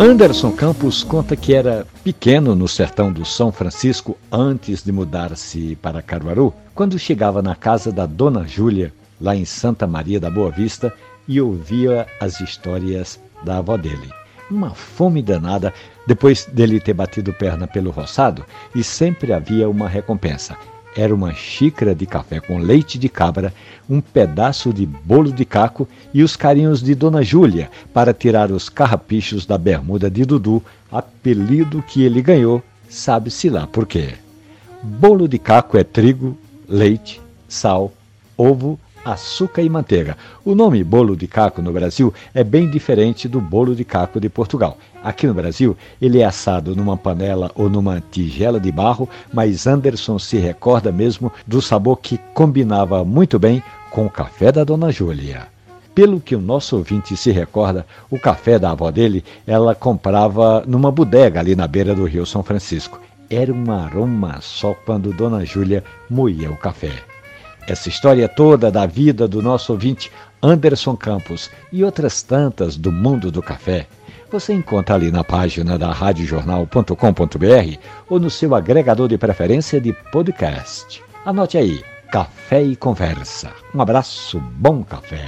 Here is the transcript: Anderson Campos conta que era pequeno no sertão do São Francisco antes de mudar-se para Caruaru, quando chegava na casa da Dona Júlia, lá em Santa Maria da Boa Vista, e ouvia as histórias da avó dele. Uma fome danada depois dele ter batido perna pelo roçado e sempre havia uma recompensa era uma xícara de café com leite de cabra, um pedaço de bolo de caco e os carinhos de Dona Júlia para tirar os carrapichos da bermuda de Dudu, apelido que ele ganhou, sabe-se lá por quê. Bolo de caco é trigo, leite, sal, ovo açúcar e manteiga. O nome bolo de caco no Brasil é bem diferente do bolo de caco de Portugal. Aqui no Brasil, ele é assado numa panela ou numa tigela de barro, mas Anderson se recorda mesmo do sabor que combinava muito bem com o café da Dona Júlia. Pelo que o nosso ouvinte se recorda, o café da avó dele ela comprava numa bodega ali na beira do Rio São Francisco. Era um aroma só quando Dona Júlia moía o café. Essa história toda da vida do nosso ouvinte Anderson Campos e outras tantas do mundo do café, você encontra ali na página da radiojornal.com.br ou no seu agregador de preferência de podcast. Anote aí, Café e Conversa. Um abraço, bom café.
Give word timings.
Anderson 0.00 0.52
Campos 0.52 1.02
conta 1.02 1.34
que 1.34 1.52
era 1.52 1.84
pequeno 2.04 2.54
no 2.54 2.68
sertão 2.68 3.12
do 3.12 3.24
São 3.24 3.50
Francisco 3.50 4.16
antes 4.30 4.84
de 4.84 4.92
mudar-se 4.92 5.76
para 5.82 6.00
Caruaru, 6.00 6.54
quando 6.72 6.96
chegava 7.00 7.42
na 7.42 7.56
casa 7.56 7.90
da 7.90 8.06
Dona 8.06 8.46
Júlia, 8.46 8.92
lá 9.20 9.34
em 9.34 9.44
Santa 9.44 9.88
Maria 9.88 10.20
da 10.20 10.30
Boa 10.30 10.52
Vista, 10.52 10.94
e 11.26 11.40
ouvia 11.40 12.06
as 12.20 12.40
histórias 12.40 13.18
da 13.42 13.58
avó 13.58 13.76
dele. 13.76 14.08
Uma 14.48 14.70
fome 14.70 15.20
danada 15.20 15.74
depois 16.06 16.44
dele 16.46 16.78
ter 16.78 16.94
batido 16.94 17.32
perna 17.32 17.66
pelo 17.66 17.90
roçado 17.90 18.46
e 18.72 18.84
sempre 18.84 19.32
havia 19.32 19.68
uma 19.68 19.88
recompensa 19.88 20.56
era 20.96 21.14
uma 21.14 21.32
xícara 21.32 21.94
de 21.94 22.06
café 22.06 22.40
com 22.40 22.58
leite 22.58 22.98
de 22.98 23.08
cabra, 23.08 23.52
um 23.88 24.00
pedaço 24.00 24.72
de 24.72 24.84
bolo 24.84 25.32
de 25.32 25.44
caco 25.44 25.88
e 26.12 26.22
os 26.22 26.36
carinhos 26.36 26.82
de 26.82 26.94
Dona 26.94 27.22
Júlia 27.22 27.70
para 27.92 28.12
tirar 28.12 28.50
os 28.50 28.68
carrapichos 28.68 29.46
da 29.46 29.56
bermuda 29.56 30.10
de 30.10 30.24
Dudu, 30.24 30.62
apelido 30.90 31.82
que 31.82 32.02
ele 32.02 32.20
ganhou, 32.20 32.62
sabe-se 32.88 33.48
lá 33.48 33.66
por 33.66 33.86
quê. 33.86 34.14
Bolo 34.82 35.28
de 35.28 35.38
caco 35.38 35.76
é 35.76 35.84
trigo, 35.84 36.36
leite, 36.68 37.20
sal, 37.48 37.92
ovo 38.36 38.78
açúcar 39.04 39.62
e 39.62 39.68
manteiga. 39.68 40.16
O 40.44 40.54
nome 40.54 40.82
bolo 40.84 41.16
de 41.16 41.26
caco 41.26 41.62
no 41.62 41.72
Brasil 41.72 42.12
é 42.34 42.42
bem 42.42 42.68
diferente 42.68 43.28
do 43.28 43.40
bolo 43.40 43.74
de 43.74 43.84
caco 43.84 44.20
de 44.20 44.28
Portugal. 44.28 44.78
Aqui 45.02 45.26
no 45.26 45.34
Brasil, 45.34 45.76
ele 46.00 46.20
é 46.20 46.24
assado 46.24 46.74
numa 46.74 46.96
panela 46.96 47.50
ou 47.54 47.70
numa 47.70 48.02
tigela 48.10 48.58
de 48.58 48.72
barro, 48.72 49.08
mas 49.32 49.66
Anderson 49.66 50.18
se 50.18 50.36
recorda 50.38 50.90
mesmo 50.90 51.32
do 51.46 51.62
sabor 51.62 51.98
que 51.98 52.18
combinava 52.34 53.04
muito 53.04 53.38
bem 53.38 53.62
com 53.90 54.06
o 54.06 54.10
café 54.10 54.50
da 54.52 54.64
Dona 54.64 54.90
Júlia. 54.90 55.46
Pelo 55.94 56.20
que 56.20 56.36
o 56.36 56.40
nosso 56.40 56.76
ouvinte 56.76 57.16
se 57.16 57.32
recorda, 57.32 57.84
o 58.08 58.18
café 58.18 58.58
da 58.58 58.70
avó 58.70 58.90
dele 58.90 59.24
ela 59.46 59.74
comprava 59.74 60.62
numa 60.66 60.92
bodega 60.92 61.40
ali 61.40 61.56
na 61.56 61.66
beira 61.66 61.94
do 61.94 62.04
Rio 62.04 62.24
São 62.24 62.42
Francisco. 62.42 63.00
Era 63.28 63.52
um 63.52 63.70
aroma 63.72 64.38
só 64.40 64.74
quando 64.86 65.12
Dona 65.12 65.44
Júlia 65.44 65.82
moía 66.08 66.50
o 66.50 66.56
café. 66.56 66.92
Essa 67.68 67.90
história 67.90 68.26
toda 68.26 68.70
da 68.70 68.86
vida 68.86 69.28
do 69.28 69.42
nosso 69.42 69.72
ouvinte 69.72 70.10
Anderson 70.42 70.96
Campos 70.96 71.50
e 71.70 71.84
outras 71.84 72.22
tantas 72.22 72.78
do 72.78 72.90
mundo 72.90 73.30
do 73.30 73.42
café, 73.42 73.86
você 74.32 74.54
encontra 74.54 74.94
ali 74.94 75.10
na 75.10 75.22
página 75.22 75.76
da 75.76 75.92
radiojornal.com.br 75.92 77.78
ou 78.08 78.18
no 78.18 78.30
seu 78.30 78.54
agregador 78.54 79.06
de 79.06 79.18
preferência 79.18 79.78
de 79.78 79.92
podcast. 80.10 81.02
Anote 81.26 81.58
aí, 81.58 81.82
Café 82.10 82.62
e 82.62 82.74
Conversa. 82.74 83.50
Um 83.74 83.82
abraço, 83.82 84.40
bom 84.56 84.82
café. 84.82 85.26